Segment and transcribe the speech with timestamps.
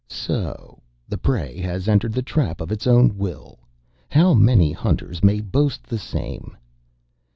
[0.09, 3.59] "So the prey has entered the trap of its own will.
[4.09, 6.57] How many hunters may boast the same?"